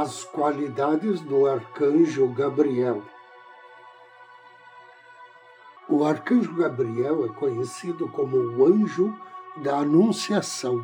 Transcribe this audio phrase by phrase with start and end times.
[0.00, 3.02] As qualidades do arcanjo Gabriel.
[5.86, 9.14] O arcanjo Gabriel é conhecido como o anjo
[9.58, 10.82] da anunciação,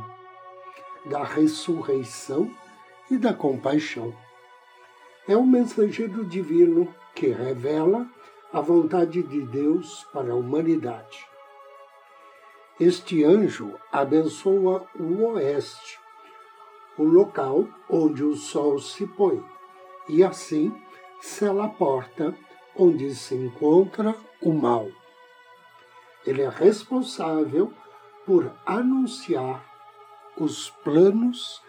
[1.06, 2.54] da ressurreição
[3.10, 4.14] e da compaixão.
[5.26, 8.06] É um mensageiro divino que revela
[8.52, 11.26] a vontade de Deus para a humanidade.
[12.78, 15.98] Este anjo abençoa o oeste,
[16.98, 19.42] o local onde o sol se põe,
[20.08, 20.74] e assim
[21.20, 22.36] sela a porta
[22.76, 24.88] onde se encontra o mal.
[26.26, 27.72] Ele é responsável
[28.26, 29.64] por anunciar
[30.36, 31.62] os planos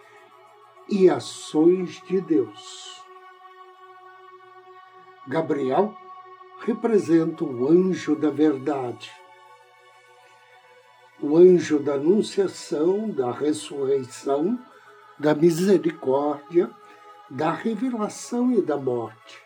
[0.89, 3.03] e ações de Deus.
[5.27, 5.95] Gabriel
[6.61, 9.11] representa o anjo da verdade,
[11.21, 14.59] o anjo da anunciação, da ressurreição
[15.19, 16.71] da misericórdia,
[17.29, 19.41] da revelação e da morte.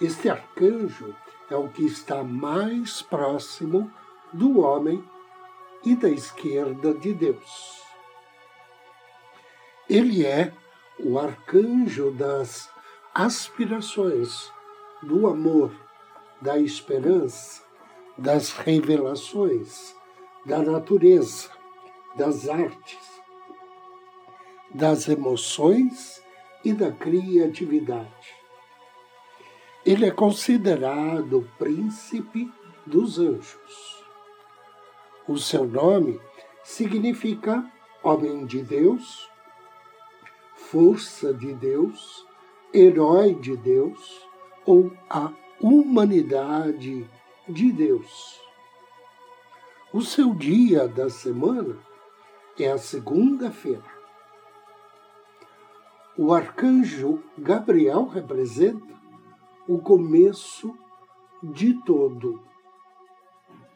[0.00, 1.14] Este arcanjo
[1.50, 3.90] é o que está mais próximo
[4.32, 5.04] do homem
[5.84, 7.82] e da esquerda de Deus.
[9.88, 10.52] Ele é
[10.98, 12.70] o arcanjo das
[13.14, 14.50] aspirações,
[15.02, 15.72] do amor,
[16.40, 17.62] da esperança,
[18.16, 19.94] das revelações,
[20.46, 21.50] da natureza,
[22.16, 23.13] das artes,
[24.74, 26.20] das emoções
[26.64, 28.34] e da criatividade.
[29.86, 32.52] Ele é considerado o príncipe
[32.84, 34.04] dos anjos.
[35.28, 36.20] O seu nome
[36.64, 37.64] significa
[38.02, 39.30] homem de Deus,
[40.56, 42.26] força de Deus,
[42.72, 44.26] herói de Deus
[44.66, 47.08] ou a humanidade
[47.48, 48.40] de Deus.
[49.92, 51.78] O seu dia da semana
[52.58, 53.93] é a segunda-feira.
[56.16, 58.94] O arcanjo Gabriel representa
[59.66, 60.72] o começo
[61.42, 62.40] de todo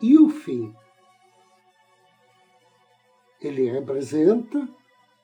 [0.00, 0.72] e o fim.
[3.40, 4.68] Ele representa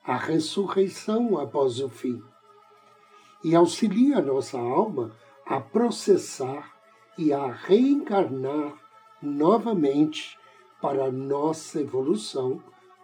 [0.03, 2.21] a ressurreição após o fim
[3.45, 5.15] e auxilia nossa alma
[5.45, 6.75] a processar
[7.17, 8.73] e a reencarnar
[9.21, 10.37] novamente
[10.81, 12.61] para a nossa evolução,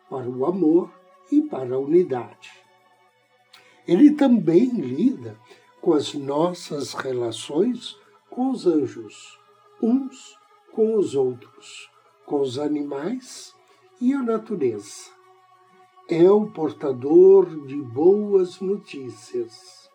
[0.09, 0.91] para o amor
[1.31, 2.60] e para a unidade
[3.87, 5.37] ele também lida
[5.81, 7.97] com as nossas relações
[8.29, 9.39] com os anjos,
[9.81, 10.37] uns
[10.71, 11.89] com os outros,
[12.25, 13.55] com os animais
[13.99, 15.09] e a natureza.
[16.07, 19.89] É o portador de boas notícias.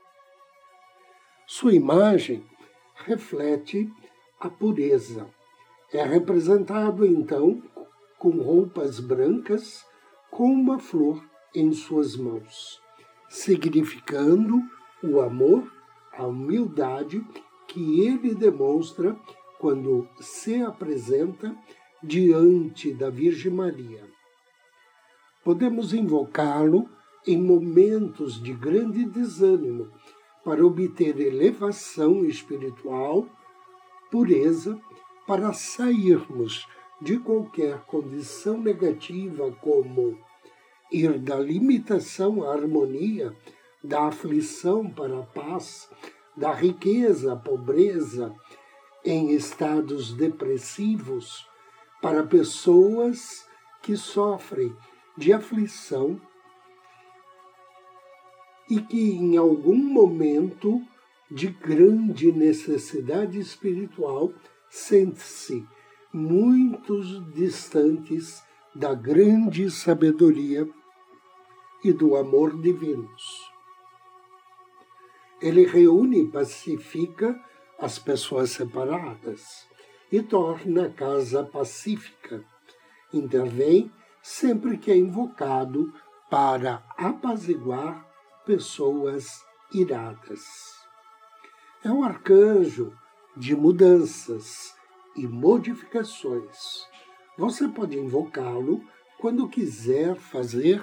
[1.47, 2.45] Sua imagem
[2.95, 3.91] reflete
[4.41, 5.29] a pureza.
[5.93, 7.63] É representado então
[8.19, 9.85] com roupas brancas,
[10.31, 11.23] com uma flor
[11.55, 12.85] em suas mãos
[13.37, 14.63] significando
[15.03, 15.71] o amor,
[16.17, 17.23] a humildade
[17.69, 19.15] que ele demonstra
[19.59, 21.55] quando se apresenta
[22.03, 24.05] diante da Virgem Maria.
[25.45, 26.89] Podemos invocá-lo
[27.27, 29.91] em momentos de grande desânimo
[30.43, 33.29] para obter elevação espiritual,
[34.11, 34.81] pureza,
[35.27, 36.67] para sairmos
[37.03, 40.19] de qualquer condição negativa como
[40.91, 43.35] ir da limitação à harmonia,
[43.83, 45.89] da aflição para a paz,
[46.37, 48.35] da riqueza à pobreza,
[49.05, 51.47] em estados depressivos,
[52.03, 53.47] para pessoas
[53.83, 54.75] que sofrem
[55.17, 56.21] de aflição
[58.69, 60.83] e que em algum momento
[61.31, 64.33] de grande necessidade espiritual
[64.69, 65.67] sente-se
[66.13, 67.01] muito
[67.33, 68.43] distantes
[68.77, 70.69] da grande sabedoria
[71.83, 73.51] e do amor divinos.
[75.41, 77.43] Ele reúne e pacifica
[77.79, 79.67] as pessoas separadas
[80.13, 82.45] e torna a casa pacífica.
[83.15, 83.91] Intervém
[84.23, 85.91] sempre que é invocado
[86.29, 88.07] para apaziguar
[88.45, 89.43] pessoas
[89.73, 90.45] iradas.
[91.83, 92.93] É um arcanjo
[93.35, 94.75] de mudanças
[95.17, 96.87] e modificações.
[97.39, 98.83] Você pode invocá-lo
[99.19, 100.83] quando quiser fazer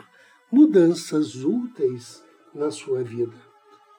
[0.52, 2.24] mudanças úteis
[2.54, 3.36] na sua vida.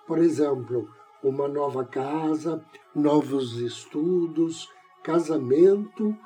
[0.07, 0.89] Por exemplo,
[1.23, 2.65] uma nova casa,
[2.95, 4.71] novos estudos,
[5.03, 6.17] casamento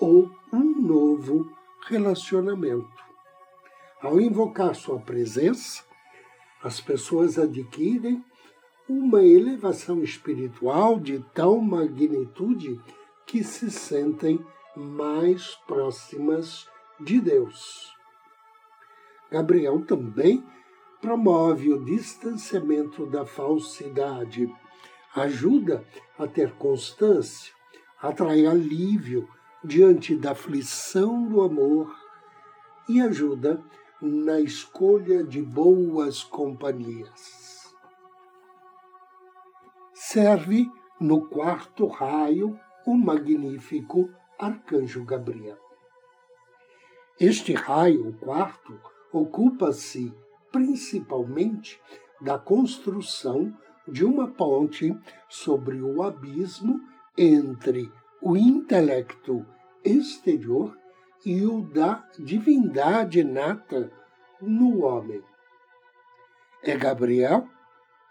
[0.00, 1.48] ou um novo
[1.86, 2.88] relacionamento.
[4.02, 5.84] Ao invocar sua presença,
[6.62, 8.24] as pessoas adquirem
[8.88, 12.80] uma elevação espiritual de tal magnitude
[13.26, 14.44] que se sentem
[14.78, 16.68] mais próximas
[17.00, 17.92] de Deus.
[19.30, 20.44] Gabriel também
[21.00, 24.52] promove o distanciamento da falsidade,
[25.14, 25.84] ajuda
[26.18, 27.52] a ter constância,
[28.00, 29.28] atrai alívio
[29.62, 31.94] diante da aflição do amor
[32.88, 33.62] e ajuda
[34.00, 37.74] na escolha de boas companhias.
[39.92, 40.70] Serve
[41.00, 45.58] no quarto raio o magnífico arcanjo Gabriel.
[47.18, 48.80] Este raio, o quarto,
[49.12, 50.14] ocupa-se
[50.52, 51.80] principalmente
[52.20, 53.52] da construção
[53.86, 54.96] de uma ponte
[55.28, 56.80] sobre o abismo
[57.16, 57.90] entre
[58.22, 59.44] o intelecto
[59.84, 60.76] exterior
[61.24, 63.90] e o da divindade nata
[64.40, 65.22] no homem.
[66.62, 67.48] É Gabriel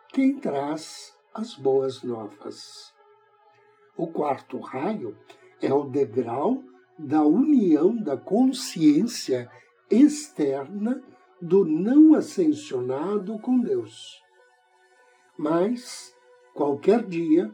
[0.10, 2.94] quem traz as boas novas.
[3.96, 5.18] O quarto raio
[5.62, 6.64] é o degrau
[6.98, 9.50] da união da consciência
[9.90, 11.02] externa
[11.42, 14.22] do não ascensionado com Deus.
[15.38, 16.16] Mas,
[16.54, 17.52] qualquer dia,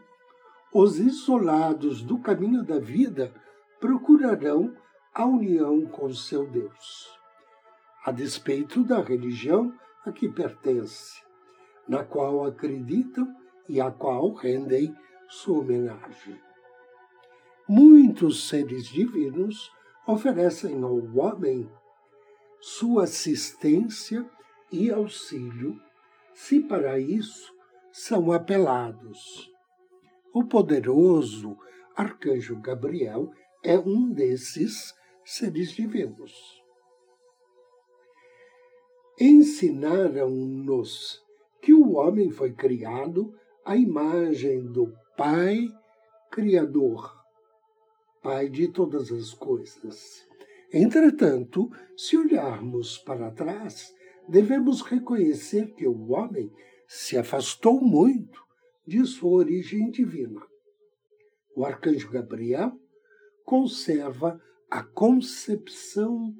[0.73, 3.33] os isolados do caminho da vida
[3.79, 4.73] procurarão
[5.13, 7.09] a união com seu Deus,
[8.05, 9.73] a despeito da religião
[10.05, 11.21] a que pertence,
[11.88, 13.27] na qual acreditam
[13.69, 14.95] e à qual rendem
[15.27, 16.39] sua homenagem.
[17.68, 19.71] Muitos seres divinos
[20.06, 21.69] oferecem ao homem
[22.60, 24.30] sua assistência
[24.71, 25.80] e auxílio,
[26.33, 27.54] se para isso
[27.92, 29.50] são apelados.
[30.33, 31.57] O poderoso
[31.95, 33.31] arcanjo Gabriel
[33.63, 34.94] é um desses
[35.24, 36.62] seres divinos.
[39.19, 41.24] Ensinaram-nos
[41.62, 43.33] que o homem foi criado
[43.63, 45.69] à imagem do Pai
[46.30, 47.22] Criador,
[48.23, 50.25] Pai de todas as coisas.
[50.71, 53.93] Entretanto, se olharmos para trás,
[54.29, 56.49] devemos reconhecer que o homem
[56.87, 58.41] se afastou muito
[58.87, 60.41] de sua origem divina.
[61.53, 62.79] O arcanjo Gabriel
[63.43, 64.41] conserva
[64.71, 66.33] a concepção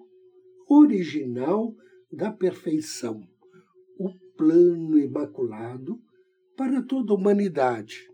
[0.70, 1.76] original
[2.10, 3.28] da perfeição,
[4.00, 6.02] o plano imaculado
[6.56, 8.10] para toda a humanidade,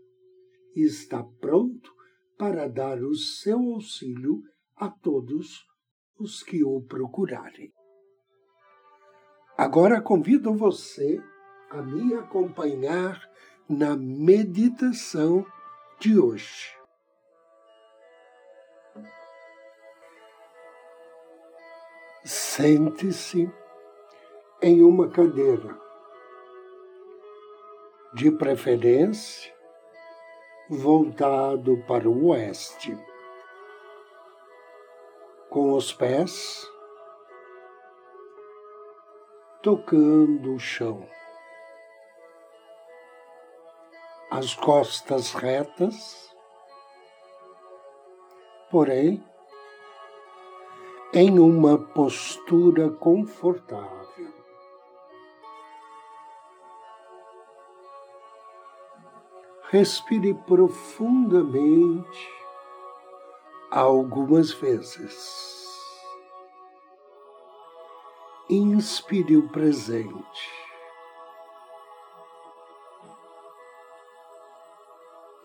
[0.74, 1.99] e está pronto
[2.40, 4.42] para dar o seu auxílio
[4.74, 5.62] a todos
[6.18, 7.70] os que o procurarem.
[9.58, 11.22] Agora convido você
[11.68, 13.20] a me acompanhar
[13.68, 15.44] na meditação
[15.98, 16.74] de hoje.
[22.24, 23.52] Sente-se
[24.62, 25.78] em uma cadeira,
[28.14, 29.59] de preferência
[30.72, 32.96] voltado para o oeste,
[35.48, 36.64] com os pés
[39.60, 41.04] tocando o chão,
[44.30, 46.32] as costas retas,
[48.70, 49.20] porém
[51.12, 53.99] em uma postura confortável.
[59.70, 62.28] Respire profundamente
[63.70, 65.64] algumas vezes.
[68.48, 70.50] Inspire o presente.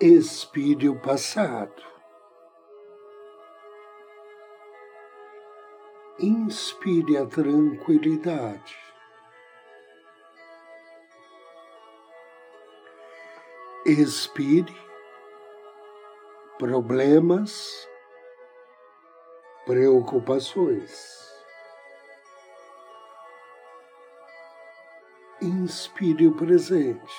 [0.02, 1.96] Expire o passado.
[6.20, 8.85] inspire a tranquilidade.
[13.88, 14.76] Expire
[16.58, 17.88] problemas,
[19.64, 21.24] preocupações.
[25.40, 27.16] Inspire o presente.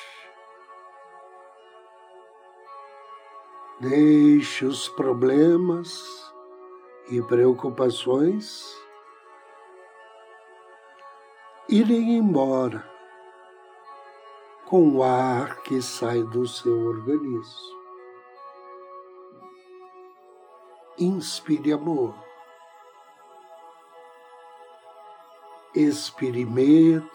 [3.78, 6.04] Deixe os problemas
[7.08, 8.76] e preocupações
[11.68, 12.95] irem embora
[14.68, 17.76] com o ar que sai do seu organismo.
[20.98, 22.14] Inspire amor.
[25.74, 27.10] Expire medo.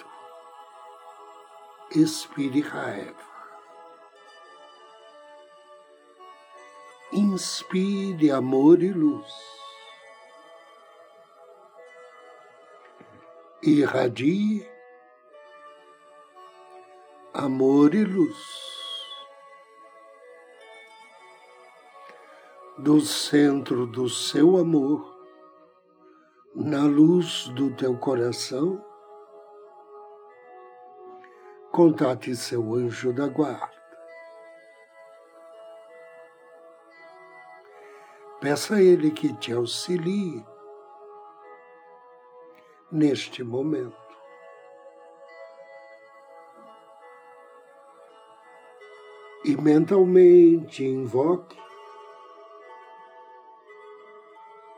[1.93, 3.31] Expire raiva.
[7.11, 9.31] inspire amor e luz.
[13.61, 14.67] Irradie
[17.41, 18.37] amor e luz.
[22.77, 25.11] Do centro do seu amor,
[26.53, 28.83] na luz do teu coração,
[31.71, 33.81] contate seu anjo da guarda.
[38.39, 40.45] Peça a Ele que te auxilie
[42.91, 44.00] neste momento.
[49.43, 51.57] E mentalmente invoque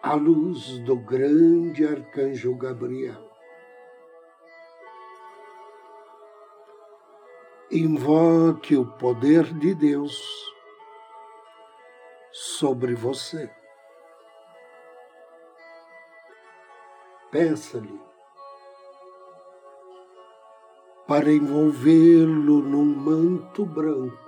[0.01, 3.29] a luz do grande arcanjo Gabriel.
[7.69, 10.17] Invoque o poder de Deus
[12.31, 13.49] sobre você.
[17.31, 17.99] Peça-lhe
[21.07, 24.22] para envolvê-lo num manto branco.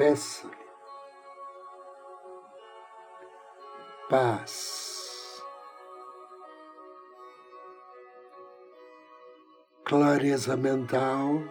[0.00, 0.56] Peça-lhe
[4.08, 5.42] paz,
[9.84, 11.42] clareza mental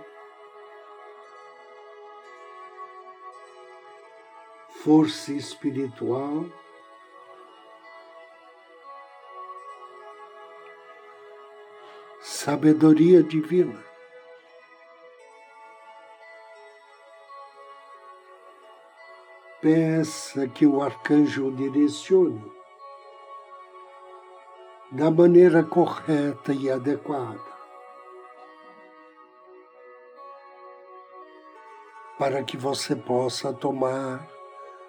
[4.84, 6.46] força espiritual.
[12.20, 13.89] Sabedoria divina.
[19.62, 22.50] Peça que o arcanjo direcione
[24.90, 27.44] da maneira correta e adequada.
[32.18, 34.26] Para que você possa tomar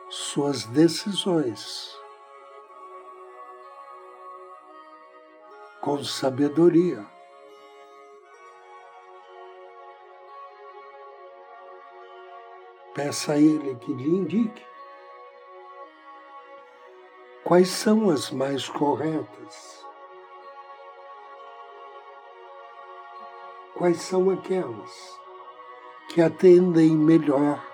[0.09, 1.93] suas decisões
[5.81, 7.05] com sabedoria.
[13.03, 14.63] Peça a Ele que lhe indique
[17.43, 19.87] quais são as mais corretas,
[23.75, 25.19] quais são aquelas
[26.11, 27.67] que atendem melhor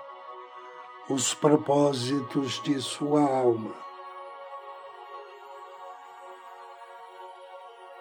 [1.09, 3.75] os propósitos de sua alma.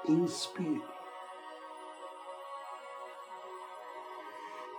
[0.06, 0.95] Inspire.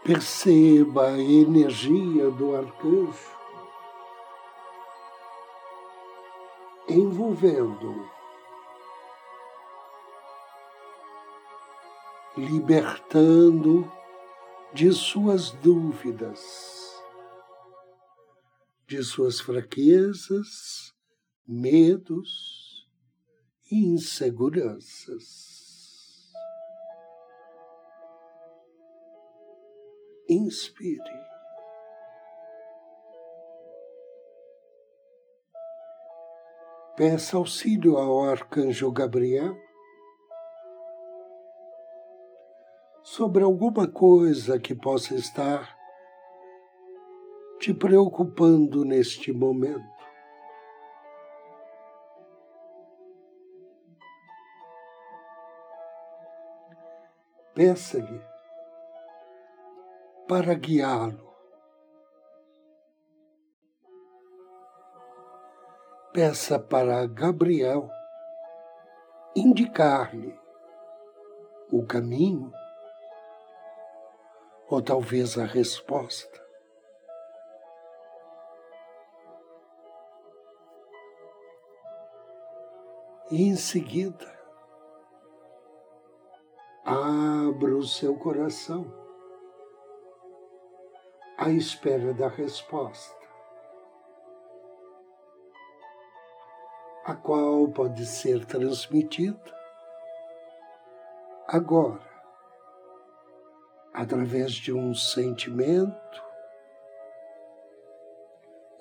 [0.08, 3.38] Perceba a energia do arcanjo
[6.90, 8.10] envolvendo,
[12.38, 13.92] libertando
[14.74, 16.78] de suas dúvidas
[18.88, 20.94] de suas fraquezas,
[21.46, 22.88] medos
[23.70, 25.57] e inseguranças.
[30.30, 31.00] Inspire.
[36.98, 39.56] Peça auxílio ao arcanjo Gabriel
[43.04, 45.78] sobre alguma coisa que possa estar
[47.58, 49.96] te preocupando neste momento.
[57.56, 58.37] Peça-lhe
[60.28, 61.26] para guiá-lo.
[66.14, 67.90] Peça para Gabriel
[69.34, 70.38] indicar-lhe
[71.72, 72.52] o caminho
[74.70, 76.46] ou talvez a resposta.
[83.32, 84.26] E em seguida,
[86.84, 89.07] abra o seu coração
[91.48, 93.16] à espera da resposta,
[97.06, 99.56] a qual pode ser transmitida
[101.48, 102.02] agora,
[103.94, 106.22] através de um sentimento,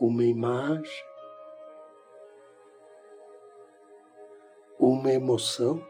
[0.01, 1.05] uma imagem,
[4.77, 5.81] uma emoção.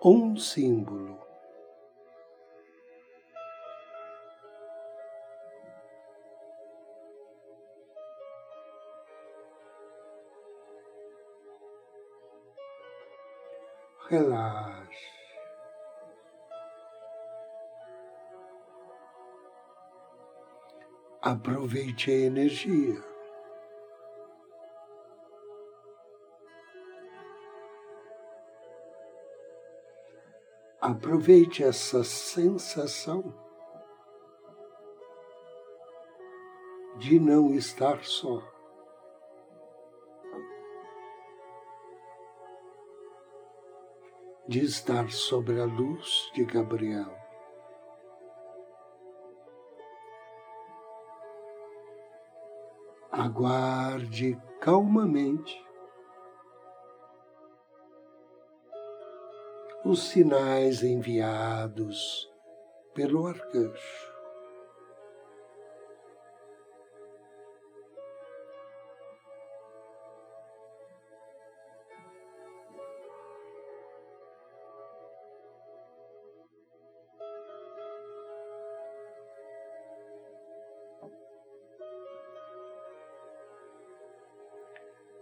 [0.00, 1.27] Um símbolo.
[14.08, 15.06] Relaxe.
[21.20, 23.04] Aproveite a energia.
[30.80, 33.34] Aproveite essa sensação
[36.96, 38.57] de não estar só.
[44.48, 47.14] De estar sobre a luz de Gabriel.
[53.12, 55.62] Aguarde calmamente
[59.84, 62.26] os sinais enviados
[62.94, 64.07] pelo arcanjo.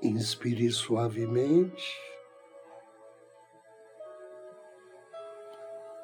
[0.07, 1.85] Inspire suavemente.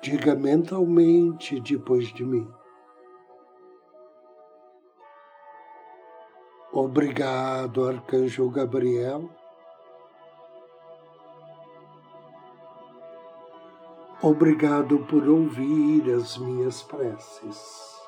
[0.02, 2.52] Diga mentalmente depois de mim.
[6.72, 9.30] Obrigado, Arcanjo Gabriel.
[14.20, 18.01] Obrigado por ouvir as minhas preces.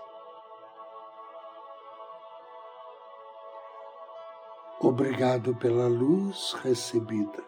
[4.86, 7.42] Obrigado pela luz recebida,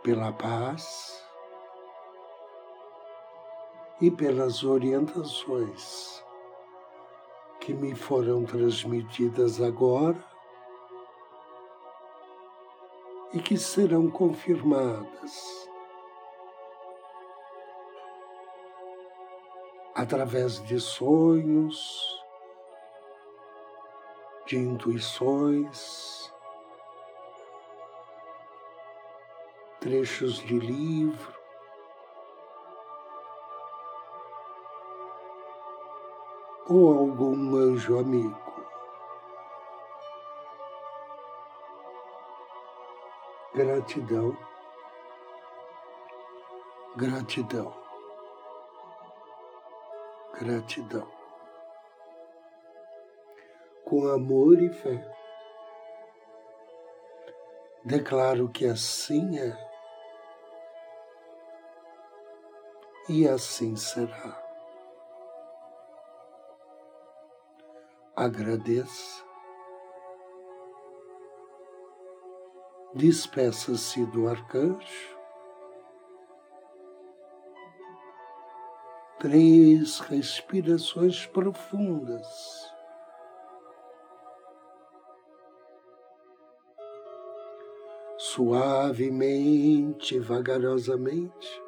[0.00, 1.20] pela paz
[4.00, 6.24] e pelas orientações
[7.58, 10.24] que me foram transmitidas agora
[13.32, 15.68] e que serão confirmadas
[19.96, 22.13] através de sonhos
[24.46, 26.30] de intuições,
[29.80, 31.34] trechos de livro,
[36.68, 38.44] ou algum anjo amigo.
[43.54, 44.36] Gratidão,
[46.96, 47.72] gratidão,
[50.34, 51.23] gratidão
[53.94, 55.08] com amor e fé.
[57.84, 59.56] Declaro que assim é
[63.08, 64.42] e assim será.
[68.16, 69.24] Agradeça.
[72.94, 75.16] Despeça-se do arcanjo.
[79.20, 82.73] Três respirações profundas.
[88.34, 91.62] Suavemente, vagarosamente.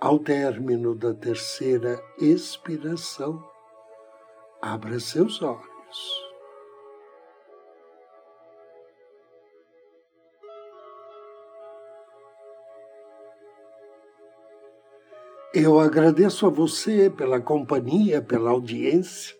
[0.00, 3.46] Ao término da terceira expiração,
[4.62, 6.30] abra seus olhos.
[15.52, 19.39] Eu agradeço a você pela companhia, pela audiência.